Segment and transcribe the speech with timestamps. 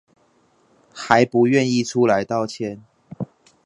[0.95, 2.83] 還不願意出來道歉